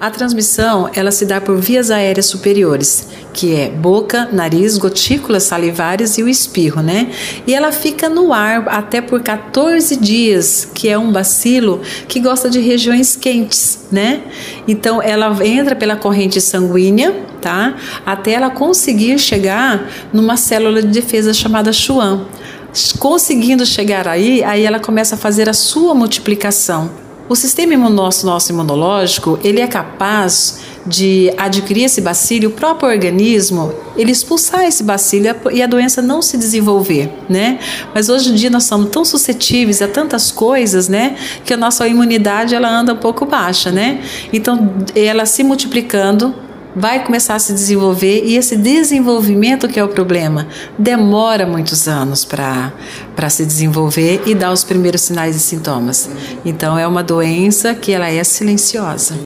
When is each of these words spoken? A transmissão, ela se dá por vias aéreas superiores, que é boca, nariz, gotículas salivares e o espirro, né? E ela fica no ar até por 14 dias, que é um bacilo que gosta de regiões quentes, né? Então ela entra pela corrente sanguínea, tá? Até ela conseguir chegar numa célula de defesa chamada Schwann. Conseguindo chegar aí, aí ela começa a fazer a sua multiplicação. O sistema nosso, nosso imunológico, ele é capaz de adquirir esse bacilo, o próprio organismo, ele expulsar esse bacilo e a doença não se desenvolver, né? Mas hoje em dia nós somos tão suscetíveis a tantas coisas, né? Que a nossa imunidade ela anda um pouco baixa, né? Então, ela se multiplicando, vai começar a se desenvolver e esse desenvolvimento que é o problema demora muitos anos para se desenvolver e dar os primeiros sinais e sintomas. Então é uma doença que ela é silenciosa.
A 0.00 0.10
transmissão, 0.10 0.88
ela 0.94 1.10
se 1.10 1.26
dá 1.26 1.40
por 1.40 1.56
vias 1.56 1.90
aéreas 1.90 2.26
superiores, 2.26 3.08
que 3.34 3.56
é 3.56 3.68
boca, 3.68 4.28
nariz, 4.30 4.78
gotículas 4.78 5.42
salivares 5.42 6.18
e 6.18 6.22
o 6.22 6.28
espirro, 6.28 6.80
né? 6.80 7.10
E 7.44 7.52
ela 7.52 7.72
fica 7.72 8.08
no 8.08 8.32
ar 8.32 8.68
até 8.68 9.00
por 9.00 9.20
14 9.20 9.96
dias, 9.96 10.68
que 10.72 10.88
é 10.88 10.96
um 10.96 11.10
bacilo 11.10 11.82
que 12.06 12.20
gosta 12.20 12.48
de 12.48 12.60
regiões 12.60 13.16
quentes, 13.16 13.86
né? 13.90 14.22
Então 14.68 15.02
ela 15.02 15.36
entra 15.44 15.74
pela 15.74 15.96
corrente 15.96 16.40
sanguínea, 16.40 17.12
tá? 17.40 17.74
Até 18.06 18.34
ela 18.34 18.50
conseguir 18.50 19.18
chegar 19.18 19.84
numa 20.12 20.36
célula 20.36 20.80
de 20.80 20.88
defesa 20.88 21.34
chamada 21.34 21.72
Schwann. 21.72 22.20
Conseguindo 23.00 23.66
chegar 23.66 24.06
aí, 24.06 24.44
aí 24.44 24.64
ela 24.64 24.78
começa 24.78 25.16
a 25.16 25.18
fazer 25.18 25.48
a 25.48 25.52
sua 25.52 25.92
multiplicação. 25.92 27.07
O 27.28 27.36
sistema 27.36 27.90
nosso, 27.90 28.24
nosso 28.24 28.50
imunológico, 28.50 29.38
ele 29.44 29.60
é 29.60 29.66
capaz 29.66 30.60
de 30.86 31.30
adquirir 31.36 31.84
esse 31.84 32.00
bacilo, 32.00 32.48
o 32.48 32.50
próprio 32.50 32.88
organismo, 32.88 33.74
ele 33.96 34.10
expulsar 34.10 34.64
esse 34.64 34.82
bacilo 34.82 35.26
e 35.52 35.62
a 35.62 35.66
doença 35.66 36.00
não 36.00 36.22
se 36.22 36.38
desenvolver, 36.38 37.12
né? 37.28 37.58
Mas 37.94 38.08
hoje 38.08 38.30
em 38.30 38.34
dia 38.34 38.48
nós 38.48 38.64
somos 38.64 38.88
tão 38.88 39.04
suscetíveis 39.04 39.82
a 39.82 39.88
tantas 39.88 40.30
coisas, 40.30 40.88
né? 40.88 41.16
Que 41.44 41.52
a 41.52 41.56
nossa 41.58 41.86
imunidade 41.86 42.54
ela 42.54 42.70
anda 42.70 42.94
um 42.94 42.96
pouco 42.96 43.26
baixa, 43.26 43.70
né? 43.70 44.00
Então, 44.32 44.74
ela 44.94 45.26
se 45.26 45.44
multiplicando, 45.44 46.34
vai 46.74 47.04
começar 47.04 47.34
a 47.34 47.38
se 47.38 47.52
desenvolver 47.52 48.24
e 48.24 48.36
esse 48.36 48.56
desenvolvimento 48.56 49.68
que 49.68 49.78
é 49.78 49.84
o 49.84 49.88
problema 49.88 50.46
demora 50.78 51.46
muitos 51.46 51.88
anos 51.88 52.24
para 52.24 52.72
se 53.30 53.44
desenvolver 53.44 54.22
e 54.26 54.34
dar 54.34 54.52
os 54.52 54.64
primeiros 54.64 55.02
sinais 55.02 55.36
e 55.36 55.40
sintomas. 55.40 56.08
Então 56.44 56.78
é 56.78 56.86
uma 56.86 57.02
doença 57.02 57.74
que 57.74 57.92
ela 57.92 58.08
é 58.08 58.22
silenciosa. 58.22 59.20